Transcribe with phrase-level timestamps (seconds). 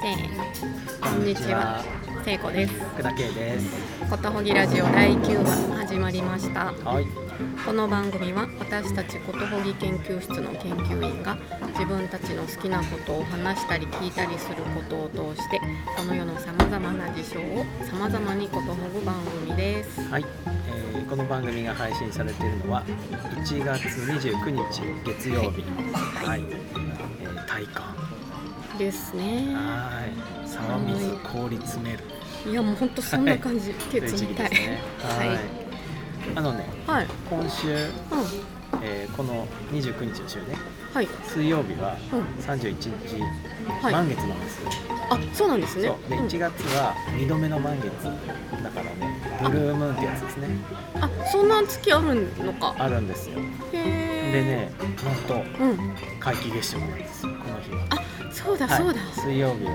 [0.00, 0.44] せーの
[1.02, 1.84] こんにちは
[2.24, 3.66] 聖子です福田圭です。
[4.08, 7.06] ことほぎラジオ第9話始まりましたはい。
[7.66, 11.36] この番組は私たちことほぎ研究室の研究員が
[11.74, 15.60] 自分たちの好きなことを話したり聞いたりすることを通して
[15.94, 20.24] この世のさまざまな事象をさまざまにことほぐ番組ですはい、
[20.94, 22.84] えーこの番組が配信されているのは
[23.44, 25.64] 1月29日月曜日。
[26.24, 26.42] はい。
[26.42, 27.99] えー、体感。
[28.80, 30.48] ですねはい。
[30.48, 32.04] 沢水氷詰める。
[32.50, 34.80] いやもうほんとそんな感じ、手という時冷たい期ですね。
[35.18, 35.28] はい。
[35.28, 35.38] はい
[36.36, 37.78] あのね、はい今週、うん
[38.82, 40.56] えーこの29日の週ね、
[40.94, 43.20] はい水曜日はうん31日、
[43.82, 44.70] はい満月なんですよ。
[45.10, 45.82] あそうなんですね。
[46.08, 47.90] でうん1月は2度目の満月
[48.62, 50.48] だからね、ブルームーンってやつですね。
[51.00, 53.38] あそんな月あるのかあるんですよ。
[53.38, 53.42] へ
[53.74, 54.72] えでね、
[55.04, 57.86] なんとうん皆既月食なんですよ、この日は。
[57.90, 58.78] あそうだはい。
[58.78, 59.72] そうだ、水曜日は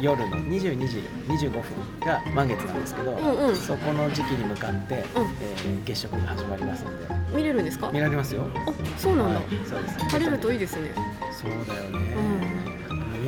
[0.00, 0.98] 夜の22時
[1.28, 1.62] 25分
[2.00, 3.56] が満月なんですけど、うんうん。
[3.56, 5.02] そこの時期に向かって、うん。
[5.42, 7.06] えー月食が始まりますので。
[7.36, 7.90] 見れるんですか？
[7.92, 8.46] 見られますよ。
[8.54, 9.98] あそうなんだ、はいそうです。
[10.10, 10.90] 晴れるといいですね。
[11.32, 12.14] そうだよね、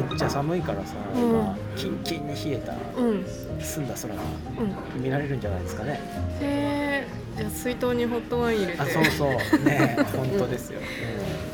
[0.08, 1.22] めっちゃ寒いからさ、うん。
[1.30, 3.08] 今キンキンに冷えたうん。
[3.10, 3.24] うん
[3.60, 4.20] 澄んだ空が
[4.96, 5.02] うん。
[5.02, 6.00] 見られるんじゃないですかね。
[6.40, 8.82] へえじゃあ水筒にホットワイン入れて。
[8.82, 9.30] あ、そうそう、
[9.64, 10.80] ね、 本当ですよ。
[10.80, 11.51] うん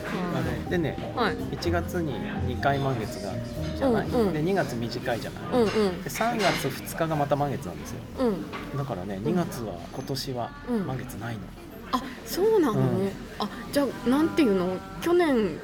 [0.70, 1.34] でね、はい。
[1.34, 2.14] 1月に
[2.47, 3.33] 2回満月が
[3.77, 4.33] じゃない、うんうん。
[4.33, 6.03] で2月短いじゃない、うんうん。
[6.03, 7.98] で3月2日がまた満月なんですよ。
[8.20, 8.78] うん。
[8.78, 11.41] だからね2月は今年はうん満月ないの、
[11.92, 13.11] あそうなの、うん。
[13.39, 14.77] あじゃあなんていうの？
[15.00, 15.59] 去年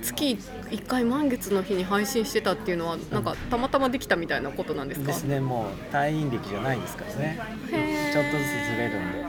[0.00, 0.38] 月
[0.70, 5.08] 1回満月の日に配信してたっていうのはなんかたまたまできたみたいなことなんですか？
[5.08, 7.38] ですねもう退院歴じゃないですからね。
[8.12, 9.28] ちょっとずつずれるんで、うん、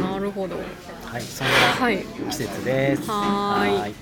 [0.00, 0.56] なるほど。
[0.56, 1.98] はいそんなはい、
[2.30, 3.10] 季節です。
[3.10, 3.80] はーい。
[3.80, 3.94] はい。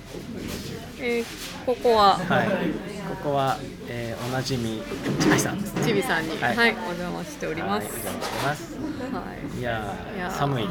[1.00, 1.24] えー
[1.64, 2.18] ここは？
[2.18, 2.48] はい。
[2.48, 4.82] ここは、えーおなじみ
[5.20, 5.84] ちかいさんですね。
[5.84, 7.84] ちびさんに、ははいいお邪魔しております。
[7.84, 8.74] はいお邪魔してます。
[9.14, 9.20] は
[9.56, 9.60] い。
[9.60, 10.70] いやーいやー寒いね。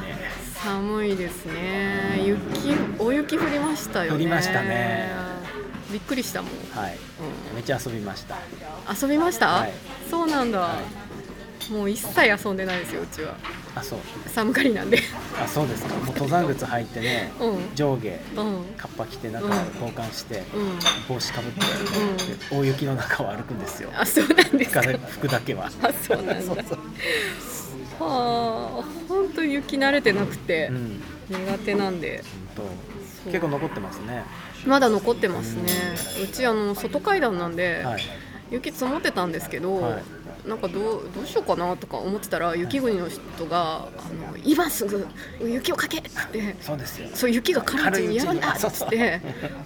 [0.55, 2.21] 寒いですね。
[2.25, 4.17] 雪大雪降りましたよね。
[4.17, 5.11] 降りましたね。
[5.91, 6.97] びっくりしたもん、はい。
[7.53, 8.35] めっちゃ遊びました。
[8.35, 9.73] うん、遊びました、はい。
[10.09, 10.79] そうなんだ、は
[11.71, 13.35] もう一切遊んでないですようちは。
[13.75, 13.99] あそう。
[14.27, 14.99] 寒がりなんで。
[15.41, 15.95] あそうですか。
[15.95, 17.75] もう登山靴履いてねうん。
[17.75, 18.63] 上下うん。
[18.77, 19.51] カッパ着て中うん。
[19.51, 20.79] 交換して、うん。
[21.07, 21.65] 帽子かぶって、で
[22.51, 23.89] 大雪の中を歩くんですよ。
[23.95, 24.81] あそうなんですか。
[24.81, 25.71] 服だ服だけは。
[25.81, 26.79] あそうなんだそうそう
[27.99, 31.01] はあ本当に雪慣れてなくてうん。
[31.29, 32.23] 苦手なんで、
[32.55, 32.61] と
[33.23, 33.31] そう。
[33.31, 34.23] 結構残ってますね。
[34.65, 35.63] まだ残ってますね。
[36.23, 38.01] うちあの外階段なんで、はい
[38.53, 40.03] 雪積もってたんですけど、はい。
[40.47, 45.07] なんかどうどうしようかなとか思ってたら雪国の人が「あの今すぐ
[45.41, 46.55] 雪をかけ!」っつって。
[46.59, 47.07] そうですよ。
[47.13, 48.15] そう雪が軽いうちに。
[48.17, 49.21] やるんだっつって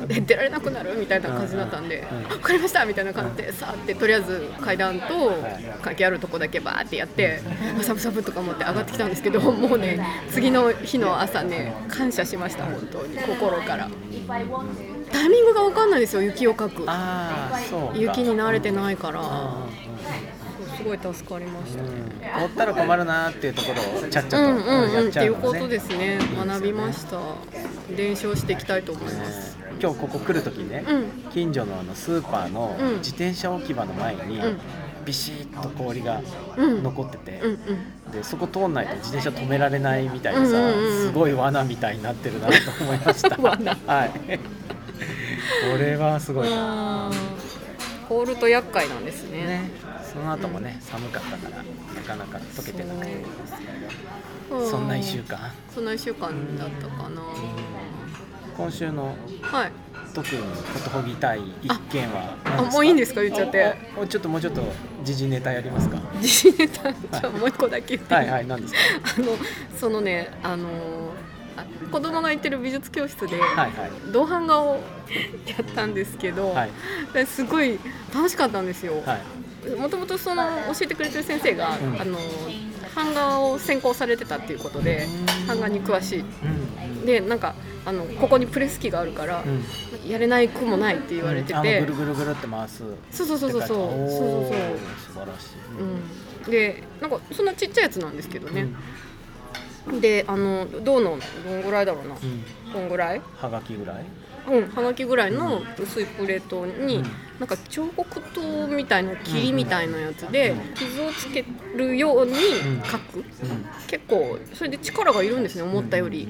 [0.07, 5.33] で出られなくなるみたいな感じだったんでうんうん「分かりました」みたいな感じでさーってとりあえず階段と
[5.81, 7.41] 関係あるとこだけバーってやって
[7.81, 9.99] サブサブとか持って上がってきたんですけどもうね
[10.31, 13.17] 次の日の朝ね感謝しました本当に。
[13.17, 13.89] 心から
[15.11, 16.83] タイミングが分かんないですよ雪をかく。
[16.87, 17.97] ああそうか。
[17.97, 19.21] 雪に慣れてないから。
[20.77, 21.81] すごい助かりました。
[21.81, 21.89] ね
[22.37, 25.09] うん、追ったら困るなーっていうところをちゃっちゃとうんうんうん。
[25.09, 26.19] っていうことですね。
[26.45, 27.19] 学びました。
[27.95, 29.57] 伝承していきたいと思いねます。
[29.81, 31.31] 今日ここ来る時ね、うん。
[31.31, 32.97] 近所のあのスーパーのうん。
[32.97, 34.59] 自転車置き場の前に、うん。
[35.05, 36.21] ビシッと氷が
[36.57, 36.83] うん。
[36.83, 37.51] 残ってて、うん
[38.05, 38.11] うん。
[38.11, 41.07] でそこ通んないと自転車止められないみたいなさ、うんうんうんうん。
[41.07, 43.35] すごい罠みたいになってるなと思いました。
[43.41, 43.77] 罠。
[43.87, 44.39] はい
[45.71, 49.45] これはすごいあー凍ると厄介なんですね。
[49.45, 49.71] ね。
[50.13, 51.63] その後もね、寒かったから
[51.93, 53.25] なかなか溶けてなくて。
[54.69, 55.51] そんな1週間？
[55.73, 57.21] そんな一週間だったかな。
[58.55, 59.71] 今週のはい。
[60.13, 62.71] 特にことほぎたい一件はあ何ですか？
[62.71, 63.21] もういいんですか？
[63.21, 63.75] 言っちゃって。
[64.07, 64.63] ちょっともうちょっと
[65.03, 65.97] 時事ネタやりますか？
[66.15, 66.91] 自信ネタ？
[66.93, 67.97] じゃあもう一個だけ。
[67.97, 68.79] 言っていいはいはい何ですか？
[69.17, 69.37] あの
[69.77, 70.71] そのねあのあ
[71.91, 73.39] 子供が行ってる美術教室で
[74.11, 74.75] 銅版画を
[75.45, 76.71] やったんですけど、はい、
[77.25, 77.79] すごい
[78.13, 78.93] 楽しかったんですよ。
[79.77, 80.43] もともとその
[80.73, 82.17] 教えてくれてる先生が、うん、あの
[82.95, 85.07] 版画を専攻されてたっていうことで
[85.45, 87.53] 版画に詳しい、うん、でなんか
[87.85, 92.83] あのここにプレス機があるから、うん、やれない子もないって言われてて、うん、ぐるぐるぐるって回す。
[93.11, 93.67] そうそうそうそうそう。
[93.67, 94.51] そうそう
[95.05, 95.55] 素晴らしい、
[96.45, 98.67] うん、でなんかそんなちっちゃいやつなんですけどね、
[100.01, 101.17] であの銅の？
[101.45, 102.29] どんぐらいだろうな、うん。
[102.29, 102.43] うん
[102.73, 103.21] こんぐらい？
[103.37, 104.05] はがきぐらい？
[104.49, 107.03] うん、はがきぐらいの薄いプレートに、
[107.37, 111.43] なんか彫刻刀みたいな霧みたいなやつで傷をつけ
[111.75, 112.33] るように
[112.85, 113.23] 書く、
[113.87, 116.27] 結構それで力がいるんですね思ったより、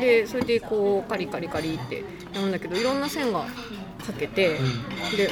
[0.00, 3.44] でそれでこうカリカリカリってやるんだけどいろんな線が
[4.08, 4.58] かけて、
[5.16, 5.30] で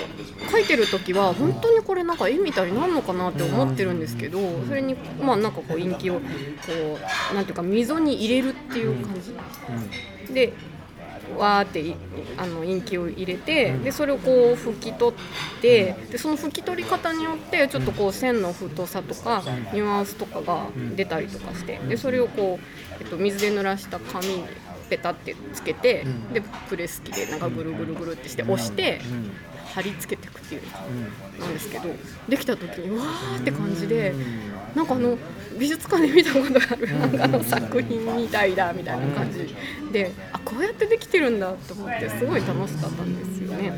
[0.50, 4.38] 書いてる時は本当にこれなんか絵みたいになるのかなって思ってるんですけど
[4.69, 6.20] それにまあなんかこう陰気をこ
[7.32, 9.14] うなんていうか溝に入れるっていう感
[10.28, 10.52] じ、で
[11.37, 11.94] わーってい
[12.37, 19.43] あの陰気を入れてでそれをこう拭き取ってでその拭き取り方によってちょっとこう線の太さとか
[19.73, 24.44] ニュアンスとかが出たりとかしてでそれをこう、えっと、水で濡らした紙に
[24.88, 29.00] ペタってつけてでプレス機でなんかぐるぐるぐるってして押して
[29.75, 30.62] 貼り付けていくっていう
[31.41, 31.85] なんですけど
[32.29, 34.15] できた時にわーって感じで
[34.75, 35.19] なんかあの
[35.59, 39.55] 美術館で見たことがあるなんかあの作品みたいだみたいな感じ
[39.93, 43.73] であこうやってできてるんだと思ってすごい楽しかったんですよね。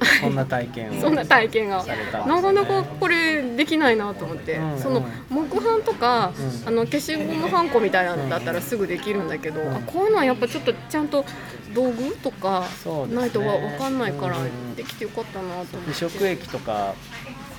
[0.20, 1.84] そんな体験をそんな体験が
[2.26, 6.32] なかなかこれできないなと思って、うんその木版とか、
[6.64, 11.24] あの消しゴムはんこみたいなのだったらすぐできるんだけど、あこういうのはやっぱちょっとちゃんと
[11.74, 12.64] 道具とか
[13.10, 15.92] ないとわ分かんないからうんできてよかったなと思って。
[15.92, 16.94] 腐食液とか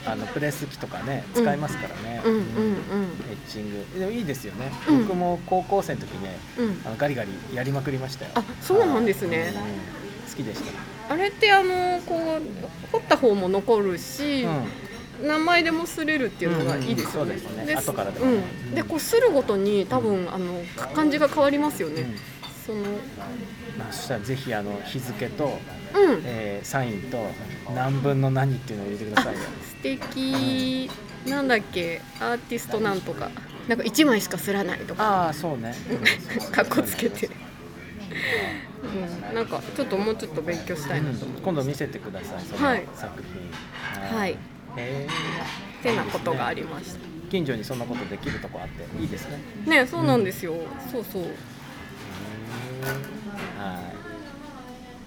[0.06, 2.44] あのプレス機とかね使いますからね、うんうんエ
[3.34, 4.00] ッチング。
[4.00, 5.08] でもいいですよね、うん。
[5.08, 6.66] 僕も高校生の時ねうん。
[6.66, 8.32] うんあのガリガリやりまくりましたよ。
[8.36, 9.54] あそうなんですね
[10.38, 10.62] きでし
[11.08, 11.14] た。
[11.14, 12.42] あれってあのこう
[12.92, 14.46] 彫った方も残るし、
[15.22, 17.36] 名前でも擦れるっていうのがいいですよね。
[17.36, 17.76] うんうんですね。
[17.76, 18.26] 後からでも。
[18.26, 20.62] ねうん、でこう擦るごとに多分あの
[20.94, 22.02] 感じが変わりますよね。
[22.02, 22.16] うん。
[22.66, 22.82] その
[23.78, 25.48] まあ、そしたらぜひあの日付と、う
[26.18, 27.18] ん、えーサインと
[27.74, 29.40] 何分の何っていうのを入れてくださいよ。
[29.64, 30.90] 素敵。
[31.26, 32.02] なんだっけ？
[32.20, 33.30] アーティストなんとか。
[33.68, 35.26] なんか一枚しか擦らないとか。
[35.26, 35.76] ああそうね。
[36.52, 37.30] かっこつけて、
[38.84, 41.42] うん、なんかちょっともうちょっと勉強したいなと思って。
[41.42, 42.86] 今度見せてくださいそのはい。
[42.96, 44.18] 作品。
[44.18, 44.36] はい、っ
[44.78, 45.08] へ
[45.82, 47.00] てなことがありました。
[47.00, 49.40] ー近所にそんなことできるとこあっていいですね。
[49.66, 50.54] ね、そうなんですよ。
[50.92, 51.24] そうそう。
[51.24, 51.28] は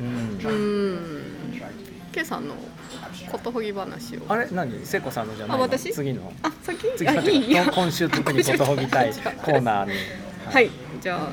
[0.00, 0.02] い。
[0.02, 0.38] うん。
[0.44, 1.30] うん。
[2.12, 2.54] 今朝の
[3.30, 4.20] ことほぎ話を。
[4.28, 4.48] あれ？
[4.50, 4.84] 何？
[4.84, 5.64] 聖子さんのじゃないの？
[5.64, 5.92] あ私？
[5.92, 6.32] 次の？
[6.42, 6.86] あ、先？
[6.96, 7.52] 次あ、いい。
[7.52, 9.92] 今今週特にことほぎたいコーナーに。
[10.52, 10.70] はい、
[11.00, 11.28] じゃあ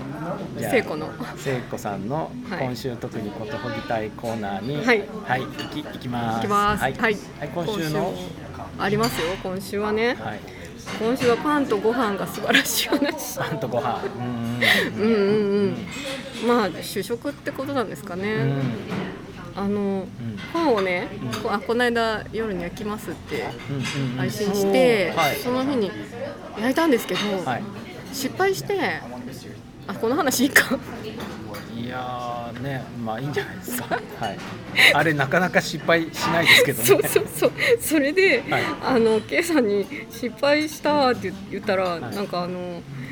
[0.59, 1.09] 聖子の。
[1.37, 6.81] 聖子さんのはい今週特にことほぎたいコーナーにはいはい、行き行きますます。
[6.81, 7.17] はい、はい、
[7.53, 8.13] 今週の？
[8.79, 9.27] ありますよ。
[9.43, 10.15] 今週はね。
[10.15, 10.39] はい
[10.99, 13.37] 今週はパンとご飯が素晴らしい話。
[13.37, 14.61] パンとご飯うん
[15.03, 15.75] うんうん
[16.43, 16.47] うん。
[16.47, 18.45] まあ、主食ってことなんですかね。
[19.53, 20.07] あの。
[20.53, 21.09] パンをね、
[21.43, 23.43] こあこの間夜に焼きますって
[24.15, 25.91] 配信して、はいその日に
[26.57, 27.63] 焼いたんですけど、はい
[28.13, 29.01] 失敗して
[29.87, 30.77] あこの話いいか。
[31.75, 33.95] いやーねまあいいんじゃないですか。
[34.19, 34.37] はい。
[34.93, 36.85] あれなかなか失敗しないですけどね。
[36.85, 37.51] そうそうそう。
[37.79, 38.63] それで、はい。
[38.83, 42.01] あの K さんに「失敗した」って言ったら、い。
[42.01, 42.81] なんかあの「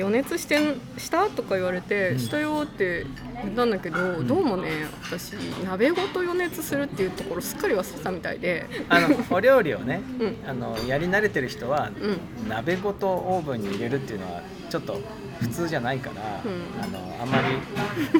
[0.00, 3.06] 余熱してんした?」とか言われて「うんしたよ」って
[3.42, 5.32] 言ったんだけど、どうもね私
[5.64, 8.66] 鍋ごと余熱するっていうところすっかり忘れてたみたいで。
[8.88, 10.36] あのお料理をね うん。
[10.46, 12.48] あのやり慣れてる人は、うん。
[12.48, 15.00] 鍋ごとオーブンに入れるっていうのはちょっと
[15.40, 16.82] 普通じゃないから、うん。
[16.82, 17.38] あのあんま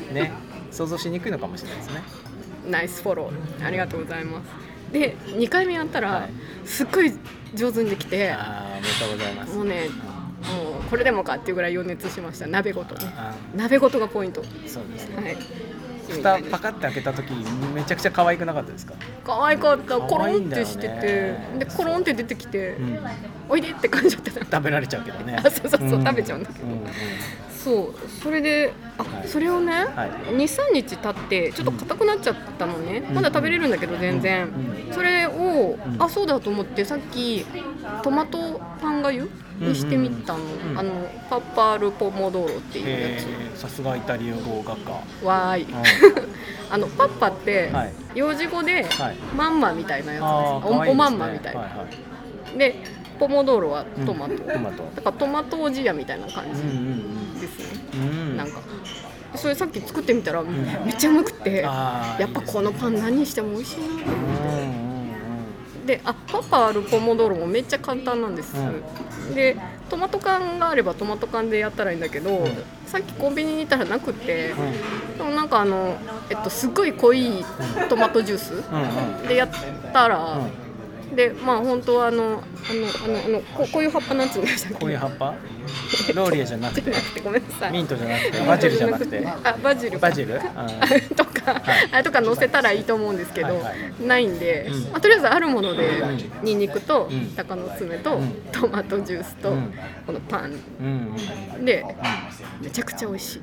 [0.08, 0.32] りね
[0.70, 2.02] 想像しにくいのかもしれないですね。
[2.68, 3.66] ナイスフォロー。
[3.66, 4.92] ありがとうございます。
[4.92, 6.30] で2回目やったら、はい。
[6.68, 7.12] すっごい
[7.54, 9.56] 上手にできてあーおめでとうございます。
[9.56, 9.88] もうね
[10.94, 12.46] これでもかっていうぐらい余熱しました。
[12.46, 13.12] 鍋ごとね。
[13.16, 14.42] あ鍋ごとがポイント。
[14.42, 15.36] はそうですね。
[16.08, 16.12] い。
[16.12, 17.32] 蓋パカって開けた時
[17.74, 18.94] めちゃくちゃ可愛くなかったですか？
[19.24, 19.98] 可愛かった。
[19.98, 21.36] コロンってしてて。
[21.58, 22.98] でコロンって出てきて、うん、
[23.48, 24.58] おいでって感じだった。
[24.58, 25.36] 食べられちゃうけどね。
[25.36, 26.04] あ そうそうそうん。
[26.04, 26.66] 食べちゃうんだけど。
[26.66, 26.78] うんうん。
[27.50, 28.08] そう。
[28.22, 29.26] それであ、はい。
[29.26, 30.10] それをね、はい。
[30.36, 33.12] 23日経ってちょっと硬くなっちゃったのね、ん。
[33.12, 35.96] まだ食べれるんだけど全然、うんそれを、ん。
[35.98, 37.44] あそうだと思ってさっき
[38.04, 39.28] トマトパンがゆ？
[39.60, 40.90] にしてみたの、うんあの
[41.30, 43.56] パッパールポモドーロっていうやへー。
[43.56, 45.02] さすがイタリア語学科。
[45.20, 45.62] つわーい。
[45.62, 45.72] うん。
[46.70, 47.92] あのパッパって、はい。
[48.14, 49.16] 幼児語で、はい。
[49.36, 50.26] マンマみたいなやつで
[50.68, 50.74] す。
[50.74, 51.62] ねおおまんまみたいな、
[52.56, 52.76] で
[53.18, 54.82] ポモドーロはトマト、うんトマト。
[54.96, 57.58] だからトマトおじやみたいな感じです
[57.94, 58.36] ね。
[58.36, 58.60] なんか。
[59.36, 64.53] それさっき作ってみたら、めっちゃうまくてやっぱこのパン何にしても美味しいなとうん思って。
[65.84, 68.54] うんうんであパパあるポモドーロもめっちゃ簡単なんです、
[69.34, 69.56] で
[69.90, 72.48] トマト缶があればトマト缶でやったらいいんだけど、ん。
[72.86, 75.18] さっきコンビニに行ったらなくて、うん。
[75.18, 75.96] でもなんかあの、
[76.30, 77.44] えっと、すっごい濃い
[77.88, 78.60] トマトジュースうん
[79.20, 79.28] うん。
[79.28, 79.50] でやっ
[79.92, 80.40] たら、
[81.14, 82.40] でまあ本当はあのあの
[83.04, 85.34] あのあのここういう葉っぱなんつうんでしたっけこういう葉っぱ？
[86.14, 86.90] ローリエじゃなくて
[87.22, 87.72] ごめんなさい。
[87.72, 88.40] ミントじゃなくて。
[88.46, 89.26] バジルじゃなくて。
[89.26, 89.98] あバジルか。
[90.08, 90.40] バジル、うん
[91.16, 94.06] とかか、あれとか載せたらいいと思うんですけど、はいはい。
[94.06, 94.82] ないんで、うん。
[94.92, 96.44] まあ、とりあえずあるものでうん。
[96.44, 97.26] にんにくとうん。
[97.34, 98.30] 鷹の爪とうん。
[98.52, 99.72] トマトジュースとうん。
[100.06, 100.54] このパン。
[101.64, 101.84] で
[102.60, 103.40] めちゃくちゃ美味しい、い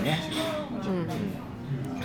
[0.00, 0.20] いね。
[0.84, 1.08] うん、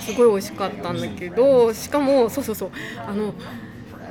[0.02, 2.72] すごい美味しかったんだけどしかもそうそうそう
[3.08, 3.34] あの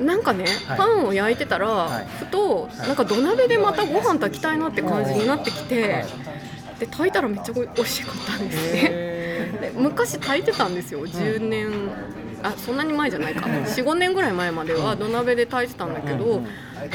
[0.01, 0.79] なんかね、はい。
[0.79, 2.07] パンを焼いてたら、はい。
[2.07, 2.79] ふとい。
[2.79, 6.07] なんか土鍋でまたご飯炊きたいなって感じになってきて、はい。
[6.81, 8.81] で炊いたらめっちゃ美味しかったんですね。
[8.83, 11.71] へで昔炊いてたんですよ10年、
[12.43, 13.47] あそんなに前じゃないか。
[13.47, 16.47] 45年ぐらい前までは土鍋で炊いてたんだけど、うん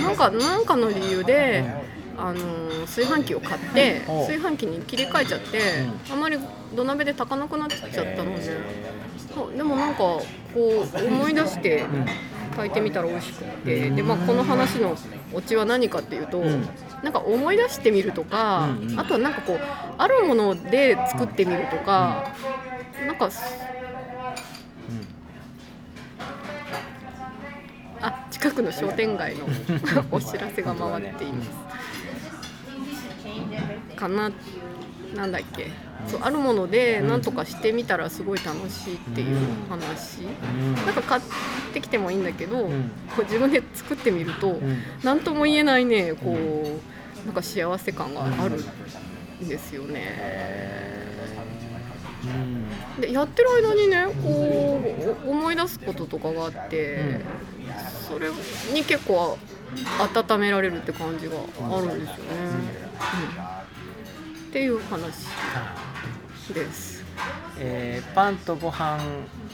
[0.04, 1.64] なんかなんかの理由で、
[2.18, 5.60] あのー炊飯器を買ってお炊飯器に切り替えちゃって、
[6.12, 6.38] あまり
[6.76, 8.62] 土鍋で炊かなくなっちゃったのねへ
[9.34, 10.24] そうでもなんかこ
[10.56, 12.06] う思い出してうん。
[12.56, 14.96] 炊いてみたら美味しくってで、まあ、この話の
[15.34, 16.70] オチは何かっていうと、ん。
[17.04, 19.00] なんか思い出してみるとか、うんうん。
[19.00, 19.60] あとはなんかこう
[19.98, 22.34] あるもので作ってみるとか、
[23.06, 23.30] なんか
[28.02, 29.46] あ近くの商店街の
[30.12, 31.65] お知らせが回っています。
[33.96, 34.32] かな
[35.16, 35.72] なんだっけ？
[36.08, 39.38] そうあるもので何とかしてみたらすごい楽しいっていう
[39.70, 40.76] 話、うん。
[40.76, 41.22] なんか買っ
[41.74, 42.92] てきてもいいんだけど、ん。
[43.16, 44.60] こう自分で作ってみると
[45.04, 48.62] 何、とも言えないねこうなんか幸せ感がある
[49.44, 51.06] んですよね。
[52.26, 53.02] うん。
[53.02, 54.82] でやってる間にねこ
[55.26, 57.22] うお思い出すこととかがあって、
[58.08, 58.30] それ
[58.74, 59.40] に結構
[60.00, 61.38] 温められるって感じが
[61.76, 62.22] あるんですよね。
[63.50, 63.55] うん
[64.56, 65.28] っていう話
[66.54, 67.04] です。
[67.60, 69.00] えーパンとご飯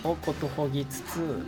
[0.04, 1.44] をことほぎつつうん、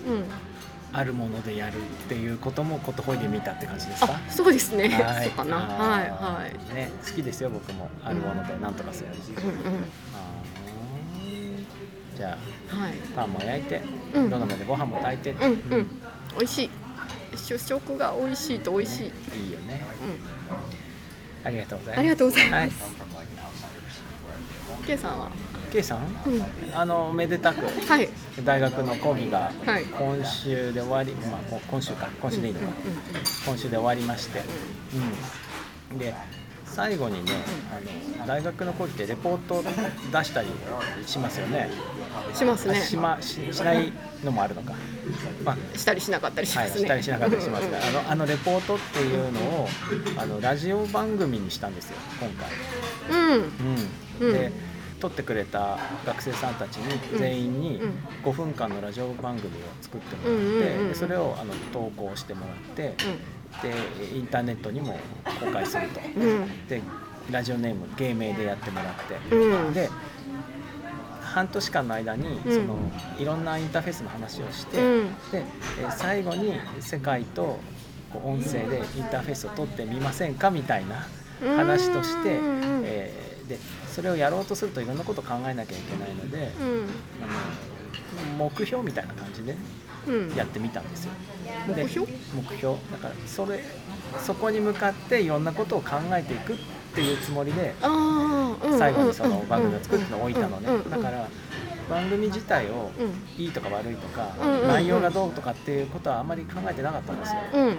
[0.91, 4.13] あるものでやるっていうこともことほいで見たって感じですか？
[4.27, 5.57] あそうですね、はいそうかな。
[5.57, 6.73] あはいーはい。
[6.73, 9.83] ね好きですよ僕もあるものでなんとかする、うんうん
[12.17, 12.35] じゃ
[12.71, 12.93] あはい。
[13.15, 13.83] パンも焼いて、
[14.15, 15.87] うんどの目でご飯も炊いて、うんうん。
[16.39, 16.69] 美味しい。
[17.37, 19.03] 主食が美味しいと美味しい。
[19.45, 20.92] いいよねうん。
[21.43, 22.83] ありがとうございますありがとうございはいます。
[24.85, 25.31] ケイさんは
[25.71, 25.99] ？K さん？
[25.99, 26.43] うん。
[26.73, 28.09] あのめでたくはい。
[28.43, 32.67] 大学の講義がはい今週で終わり、まあこ今週か今週でいいのか、
[33.45, 34.41] 今週で終わりまして、
[35.91, 36.13] うん、で
[36.73, 37.31] 最後にね
[38.17, 40.47] あの大学の講義ってレポート出したり
[41.05, 41.69] しますよね。
[42.33, 42.77] しますね。
[42.77, 44.73] あしまししないのもあるのか、
[45.43, 46.85] まあしたりしなかったりしはい、ますね。
[46.85, 49.67] したりしなかったりしますが、あのあのレポートっていうのを
[50.17, 52.49] あのラジオ番組にしたんですよ今回。
[53.11, 53.43] うん。
[54.21, 54.27] うん。
[54.27, 54.33] うん。
[54.33, 54.51] で
[54.99, 57.91] 撮ってくれた学生さんたちに全員にうん
[58.23, 62.95] 5分間のラジオ番組を作ってもらって、それをあの投稿してもらって、
[63.61, 63.73] で
[64.17, 64.97] インターネットにも
[65.39, 65.99] 公開すると。
[66.17, 66.27] うん。
[66.27, 66.67] うん。
[66.67, 66.81] で
[67.31, 68.95] ラジオネーム芸名でやってもらっ
[69.29, 69.89] て、うんで
[71.21, 72.77] 半年間の間にうんその、
[73.17, 75.43] いろんなインターフェースの話をして、うんで
[75.79, 77.59] えー最後に世界と
[78.13, 81.07] 音声でインターフェースを取ってみませんかみたいな
[81.55, 82.37] 話として、
[82.83, 83.57] えーで
[83.87, 86.87] それをやろうとするといろんなことを考えなきゃいけないので、うん。
[87.21, 89.57] あの目標みたいな感じでうん。
[90.35, 91.11] やってみたんですよ。
[91.75, 92.11] で目標？
[92.35, 92.75] 目標。
[92.91, 93.63] だからそれ
[94.21, 96.57] そこに向かっていろんなことを考えていくっ
[96.93, 97.73] ていうつもりで
[98.77, 100.67] 最後にその番組を作ってのを置いたのね。
[100.67, 101.27] うんうんうんだから
[101.89, 103.43] 番組自体をうん。
[103.43, 104.67] いいとか悪いとかうんうんうん。
[104.69, 107.41] 内容がどうとかっていうことはあまり考えてなかったんですよ。
[107.53, 107.77] うんうん。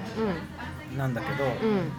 [0.98, 1.90] なんだけどうん。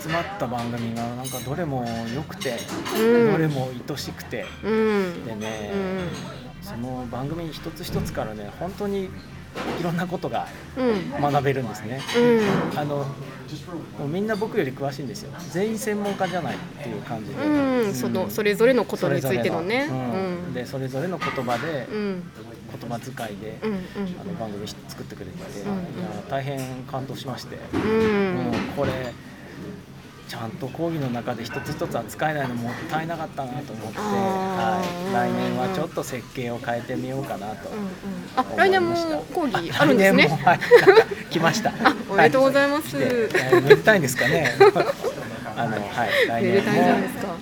[0.00, 2.56] 集まった番組がなんかどれも良くて
[2.98, 3.32] うん。
[3.32, 4.46] どれも愛しくて。
[4.64, 5.24] うん。
[5.26, 6.39] でねうん
[6.70, 9.10] その番組一つ一つからね本当に
[9.80, 10.46] いろんなことが
[10.76, 11.32] うん。
[11.32, 12.00] 学べるんですね。
[12.72, 12.78] うん。
[12.78, 12.98] あの
[13.98, 15.32] もうみんな僕より詳しいんですよ。
[15.50, 19.88] 全員専門家じゃないっていう感じで、うん、そのそれぞれのことについてのね。
[19.88, 20.12] それぞれの。
[20.12, 20.46] うん。
[20.46, 20.54] うん。
[20.54, 22.22] でそれぞれの言葉で、うん。
[22.80, 23.74] 言葉遣いで、うん
[24.20, 25.66] あの番組作ってくれてて、うん。
[25.66, 28.34] いや大変感動しまして、うん。
[28.36, 29.12] もうこれ
[30.30, 37.68] ちゃんと講義の中で一つ一つ扱えないのもったいなかったなと思って、はい、来年はちょっと設計を変えてみようかなと。
[38.36, 38.62] あ思いました。
[38.62, 40.28] 来年も講義あるんですね。
[40.44, 40.60] はい。
[41.30, 41.70] 来ました。
[41.70, 42.96] あおめでとうございます。
[42.96, 44.54] は来てえーめでたいんですかね。
[45.56, 46.28] あのはい。
[46.28, 46.82] 来年も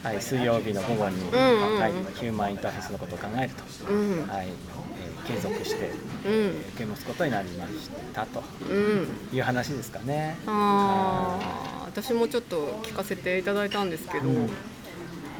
[0.02, 0.22] はい。
[0.22, 1.80] 水曜日の午後に、んうんうん。
[1.80, 1.92] はい。
[2.14, 4.26] ヒューマンインターフェースのことを考えると、うん。
[4.26, 4.87] はい、えー
[5.28, 5.90] 継続して
[6.26, 6.48] うん。
[6.48, 8.42] 受け持つことになりましたと。
[8.68, 9.06] うん。
[9.32, 10.36] いう話ですかね。
[10.46, 11.38] あ
[11.82, 14.46] あ私もちょっと聞かせていただいたんですけど、うん。
[14.46, 14.48] い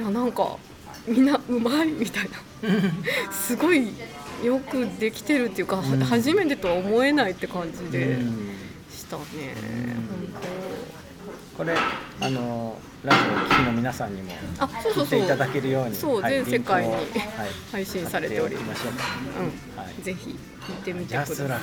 [0.01, 0.59] やなんか
[1.07, 3.33] みんなうまいみたいな。
[3.33, 3.89] すごい
[4.45, 6.01] よくできてるっていうか、はうん。
[6.01, 8.13] 初めてとは思えないって感じで。
[8.13, 8.49] うん
[8.91, 9.23] したね、
[11.57, 11.75] これ
[12.21, 17.05] あのラジオを聴きの皆さんにも聞いていただけるようにそうはい全世界にはい
[17.73, 19.05] 配信されておりましょうか。
[19.77, 20.03] うん、はい。
[20.03, 21.37] ぜひ見てみてください。
[21.37, 21.61] 安ら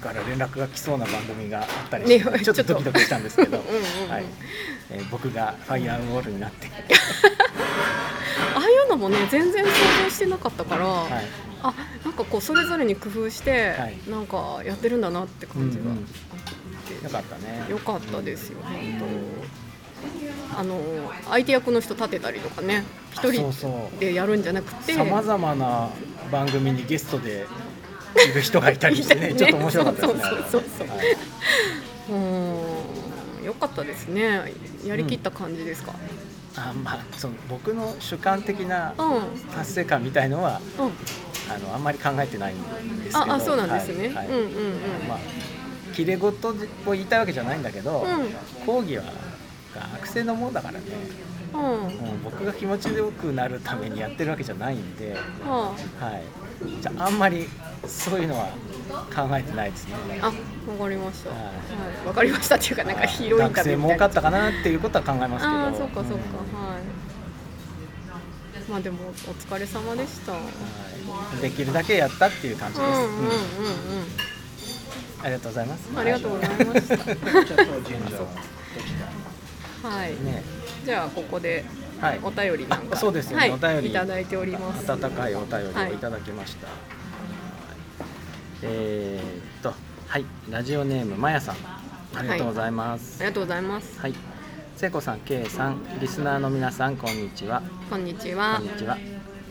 [0.00, 2.64] から連絡が来そうな番組があったりして、ねちょっと。
[2.64, 3.58] ドキドキしたんですけど。
[3.58, 4.24] うんはい。
[4.90, 6.68] えー僕がファイアーウォールになって、
[8.54, 9.70] ああいうのもね全然想
[10.04, 11.26] 像してなかったから、はい、
[11.62, 11.74] あ
[12.04, 13.98] なんかこうそれぞれに工夫して、はい。
[14.08, 15.84] なんかやってるんだなって感じが。
[15.84, 16.06] うんうん
[17.02, 17.66] よかったね。
[17.68, 20.58] よかったですよ本当。
[20.58, 20.80] あの
[21.30, 23.50] 相手役の人立てたりとかね一人
[23.98, 24.94] でやるんじゃなくて。
[24.94, 25.90] さまざまな
[26.30, 27.46] 番組にゲストで
[28.30, 29.34] いる人がいたりしてね ね。
[29.34, 30.22] ちょっと面白かったですね。
[30.22, 30.88] そうそうそうそう。
[30.88, 31.02] は。
[31.02, 31.16] い。
[32.10, 33.44] うん。
[33.44, 34.52] よかったですね。
[34.84, 35.94] やりきった感じですか、
[36.56, 39.22] あまあその僕の主観的なうん、うん
[39.54, 40.60] 達成感みたいのは
[41.48, 42.62] あのあんまり考えてないん
[43.02, 43.18] ですけど。
[43.18, 44.14] ああそうなんですね、はい。
[44.14, 44.26] はい。
[44.26, 45.18] うんうんうん、まあ
[45.92, 49.04] 切れ事を言いたいわけじゃないんだけど、うん講義は
[49.74, 50.80] 学生のものだからね、
[51.54, 51.90] うんもう
[52.24, 56.22] 僕が気持ちよくなるためにやってるわけじゃないんで、ははい、
[56.80, 57.46] じゃああんまり
[57.86, 58.46] そういうのは
[59.14, 59.94] 考えてないですね。
[60.22, 61.30] あ、あ、わかりました。
[61.30, 63.76] ははいい、わかりましたっていうか、なんかヒーローインタ学生。
[63.76, 65.58] 儲かったかなっていうことは考えますけど。
[65.58, 66.82] ああ、そうか、そうか、んはい。
[68.70, 70.32] まあ、でも、お疲れ様でした。
[70.32, 70.42] うん、は
[71.38, 72.88] いできるだけやったっていう感じです。
[72.88, 74.31] うん、うん、うん
[75.22, 75.90] ありがとうございます。
[75.90, 75.98] うん。
[75.98, 76.96] ありがとうございました。
[79.88, 80.10] はい。
[80.24, 80.42] ね、
[80.84, 81.64] じゃあ、ここで
[82.00, 82.20] はい。
[82.22, 82.96] お便りなんか。
[82.96, 84.90] あそうですよねはい、お便りいただいております。
[84.90, 86.66] 温かいお便りをいただきました。
[86.66, 86.76] はい
[88.62, 89.74] えーっと、
[90.06, 91.56] はい、ラジオネームまやさん、
[92.14, 93.16] ありがとうございます。
[93.20, 94.00] ありがとうございます。
[94.00, 94.14] はい、
[94.76, 97.62] 聖子さん、けいさん、リスナーの皆さん、こんにちは。
[97.90, 98.68] こんにちこはんに。
[98.70, 98.96] ちは。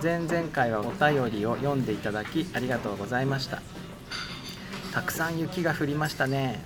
[0.02, 3.62] 前々回はお便りを読んでいただきありがとうございました。
[4.92, 6.60] たくさん雪が降りましたね。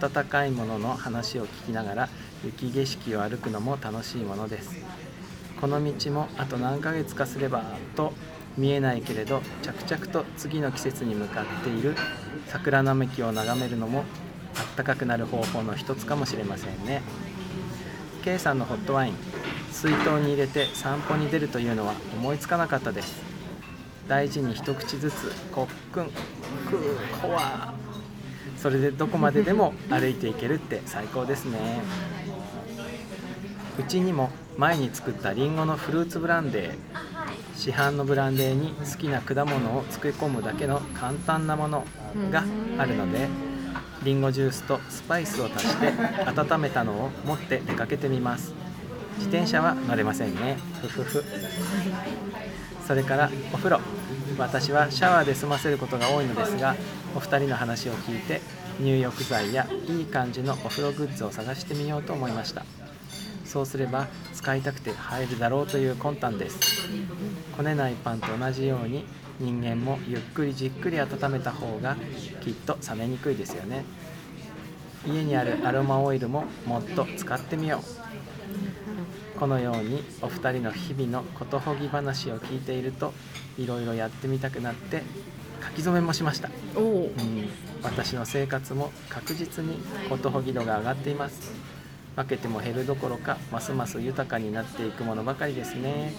[0.00, 2.08] 暖かいものの話を聞きながら
[2.44, 4.76] 雪景色を歩くのも楽しいものです。
[5.60, 7.62] この道もあと何ヶ月かすれば
[7.94, 8.12] と
[8.58, 11.94] 見えないけれど着々と次の季節に向かっている。
[12.48, 14.04] 桜並木を眺めるのも
[14.56, 17.02] あったかくなる方法の一つかもしれませんね。
[18.24, 19.14] K さんのホットワイン
[19.70, 23.22] 水筒に入れて散歩に出るというのは思いつかなかったです。
[24.08, 26.10] 大事に一口ずつこっくん
[26.70, 27.74] くーこわ
[28.56, 31.82] それでどこまででも歩いていけるって最高ですね。
[33.78, 37.02] うちにも前に作ったりんごのフルーツブランデー。
[37.56, 41.84] 市販のブランデーに好きな果物を漬け込むだけの簡単なもの
[42.30, 42.44] が
[42.78, 43.28] あるので
[44.02, 45.92] りんごジュースとスパイスを足して
[46.26, 48.52] 温めたのを持って出かけてみます。
[49.18, 50.56] 自転車は乗れませんね。
[50.80, 51.24] ふふふ。
[52.86, 53.80] それからお風呂。
[54.38, 56.74] 私はシャワーで済ませることが多いのですが
[57.14, 58.40] お二人の話を聞いて
[58.80, 62.64] 入浴剤やいい感じのお風呂グッズを探してみようと思いました。
[63.44, 66.58] そうすれば使いたくて入るだろうという魂胆です。
[67.56, 69.04] こねないパンと同じように
[69.38, 71.96] 人間もゆっくりじっくり温めた方が
[72.40, 73.84] きっと冷めにくいですよね。
[75.06, 78.01] 家にあるアロマオイルももっと使ってみよう。
[79.42, 83.12] このようにお二人の日々のことほぎ話を聞いていると
[83.58, 85.02] いろいろやってみたくなって
[85.60, 86.80] 書き初めもしました、う。
[86.80, 87.10] ん、
[87.82, 91.52] 私の生活も確実にことほぎ度が上がっています。
[92.14, 96.12] 分けても減るどころかますます豊かになっていくものばかりですね。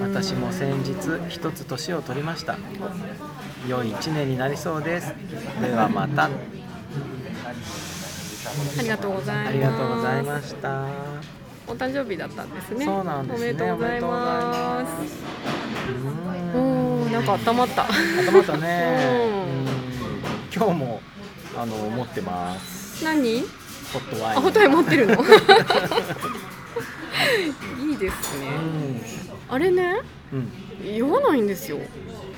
[0.00, 0.94] 私も先日
[1.28, 2.56] 一つ年を取りました。
[3.68, 5.14] 良い一年になりそうです。
[5.60, 6.24] ではまた。
[6.24, 6.30] あ
[8.80, 9.48] りがとうございます。
[9.48, 11.31] ありがとうございました
[11.72, 12.84] お誕生日だったんですね。
[12.84, 14.90] そうなんですねおめでとうございます。
[16.54, 17.84] ううんん、なんか温まった。
[17.84, 18.98] 頭ったね
[20.54, 21.00] 今日も
[21.56, 23.40] あの持ってます何？
[23.40, 25.14] ホットワインあ、本当に持ってるの？
[27.80, 28.46] いいですね。
[29.54, 30.00] あれね、
[30.32, 30.36] う
[31.02, 31.78] ん、わないんですよ。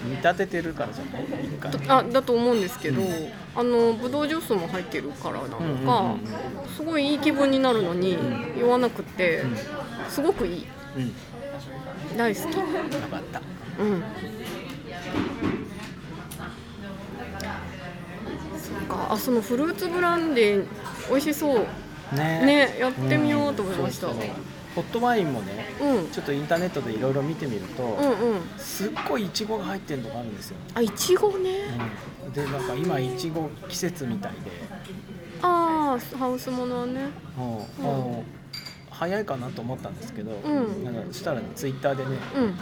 [0.04, 1.22] 見立ててるからじゃない？
[1.86, 3.08] かあ、だと思うんですけど、うん
[3.56, 6.16] あのブドウジュースも入ってるからなのうんうんうんか、
[6.76, 9.56] すごいいい気分になるのにうん酔わなくてうん、
[10.10, 10.66] すごくいい。
[10.96, 11.12] うん
[12.16, 12.56] 大好き。
[12.58, 12.62] よ
[13.10, 13.40] かった
[13.80, 14.02] うん。
[18.58, 20.66] そっか、あ、そのフルーツブランデー
[21.08, 21.66] 美味しそう。
[22.14, 24.08] ねね、やってみようと思いました。
[24.74, 28.58] ホットワインもねうん、ちょっとインターネットでいろいろ見てみると、うん。
[28.58, 31.50] すっごいイチゴが入ってるのがあるんですよ、あ、いちごね。
[32.26, 34.38] うん、でなんか今イチゴ季節みたいで、
[35.42, 37.08] ああ、ハウスものはね。
[37.36, 37.84] うん。
[37.84, 38.54] もう
[38.90, 40.84] 早いかなと思ったんですけど、ん。
[40.84, 42.42] なんかそしたら、ね、ツイッターでね、うん。
[42.42, 42.52] あの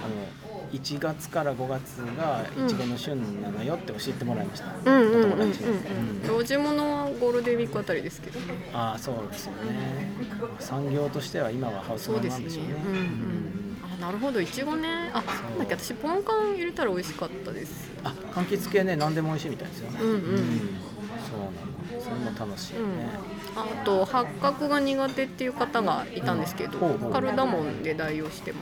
[0.73, 6.23] 1月から5月がいちごの旬なのよって教えてもらいました、うんうんうんうんお友達にうん。
[6.25, 8.41] 露地物はゴールデンウィークあたりですけど。
[8.41, 10.13] ねああそうですよね。
[10.59, 12.75] 産業としては今はハウスなんでしょうね。
[12.87, 13.77] うんうん。
[14.01, 14.41] あなるほど。
[14.41, 14.89] いちごね。
[15.13, 17.91] あなんだっけ私ポンカン入れたら美味しかったです。
[18.05, 20.01] あ柑橘系ね何でも美味しいみたいですよね。
[20.01, 20.19] うんうん。
[20.19, 21.72] そうなの
[22.03, 23.09] それも楽しいよね、
[23.55, 27.12] あと八角が苦手っていう方がいたんですけど、ほうほう。
[27.12, 28.59] カルダモンで代用しても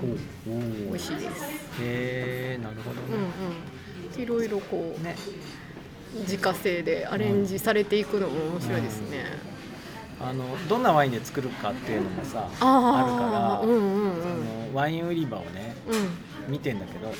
[0.46, 1.44] 美味しいです。
[1.81, 4.22] へえなるほどうんうん。
[4.22, 5.11] いろいろこうね。
[5.11, 5.16] ね
[6.22, 9.24] 自家製でアレンジされていくのも面白いですね。
[10.20, 14.22] あのどんなワインで作るかっていうのもさああ、あるから、うんうんうん。
[14.22, 16.53] そのワイン売り場をねうん。
[16.53, 17.14] 見てんだけどうん。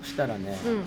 [0.00, 0.84] そしたらね、うん。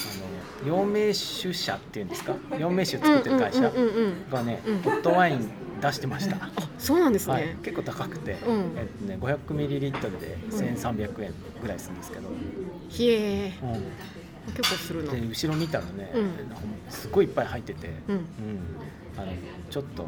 [0.00, 2.34] あの養命酒社っていうんですか？
[2.58, 4.30] 養命酒作ってる会社うんうんうんうん。
[4.30, 4.78] がね、うん。
[4.82, 5.50] ホットワイン
[5.80, 7.46] 出してました、あ、そうなんですはい。
[7.46, 8.72] ね。、結構高くて、うん。
[8.76, 12.28] えっとね、500ミリリットルで1300円ぐらいするんですけど、
[12.88, 14.52] ひえうん。
[14.54, 15.12] 結構するな。
[15.12, 16.30] で後ろ見たらね、うん。
[16.88, 18.14] すごいいっぱい入ってて、うん。
[18.16, 18.22] うん。
[19.18, 19.32] あの
[19.70, 20.06] ちょっと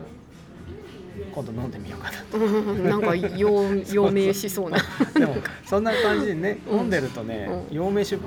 [1.33, 2.38] 今度飲んでみようかなと。
[2.38, 4.79] うん、なんか陽 陽明しそうな。
[5.14, 6.79] でもそんな感じでね、うん。
[6.81, 7.77] 飲んでるとね、うん。
[7.77, 8.18] 陽明酒っ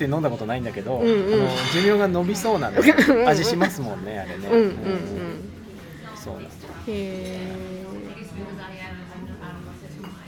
[0.00, 4.48] て飲んだことないんだけど、うんうんあの寿命が伸びそうな、ねうん、味しますもんねあれね。
[4.48, 5.50] うんうんうん。
[6.16, 6.44] そうなん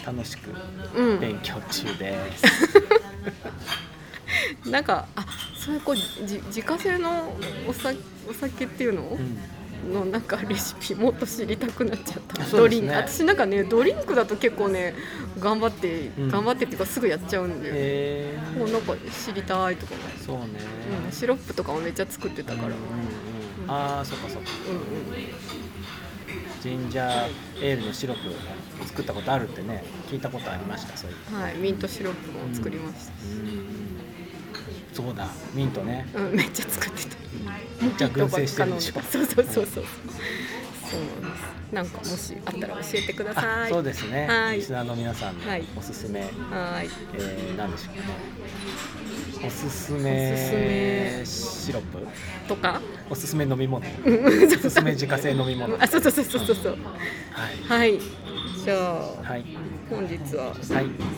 [0.05, 0.51] 楽しく。
[1.21, 2.45] 勉強中です。
[4.71, 5.25] なんかあ
[5.57, 7.37] そういうこうじ自家製の
[7.69, 9.39] お酒お酒っていうの、うん
[9.83, 12.49] のなんかレシピもっと知りたくなっちゃった、 ね。
[12.51, 12.95] ドリンク。
[12.95, 14.95] 私なんかねドリンクだと結構ね
[15.39, 16.29] 頑張って、うん。
[16.31, 20.45] 頑張ってっていうかすぐやっちゃうんで、えもうなんか知りたいとか、ー、そうね。
[21.07, 22.79] うん、シロップとかもめっちゃ作ってたから、うんうん
[23.65, 23.71] うん。
[23.71, 24.51] ああそっかそっか。
[24.69, 24.83] うんうん。
[26.63, 27.29] ジンジャー
[27.61, 28.17] エールのシロッ
[28.79, 31.43] プ作ったことあるってね聞いたことありましたそういう。
[31.43, 34.12] はい、ミントシロップも作りました、うん
[34.93, 36.07] そうだミントね。
[36.15, 37.17] うんめっちゃ作ってた。
[37.99, 39.01] じゃあ燻製してるでしょ。
[39.01, 39.85] そうそうそうそう。
[40.85, 41.53] そうなんです。
[41.73, 43.71] なんかもしあったら教えてくださあい。
[43.71, 44.57] そうですね、はい。
[44.57, 45.65] リスナーの皆さんのはい。
[45.75, 46.31] おすすめ、はい。
[47.15, 48.03] えー、何でしょうね。
[49.47, 51.23] おすすおめ。
[51.25, 52.07] シロップ。
[52.47, 52.81] とか？
[53.09, 53.85] おすすめ飲み物。
[54.05, 54.27] うん。
[54.27, 55.75] おすすめ自家製飲み物。
[55.75, 56.57] はあそうそうそうそうそう。
[56.57, 56.77] そうい。
[57.69, 57.99] はい
[58.65, 59.45] じゃあはい。
[59.91, 60.57] 本日ははい。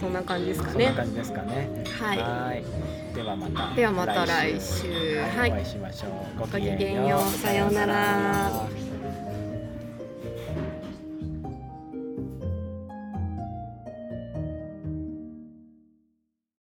[0.01, 1.85] そんな感じですかそんなね感じですかね。
[1.99, 2.19] はい。
[2.19, 3.15] はい。
[3.15, 5.19] ではまたではまた来週。
[5.19, 5.51] は、はい。
[5.51, 6.39] いお会いしましょう。
[6.39, 7.39] ごごきげんよう。
[7.39, 8.51] さようなら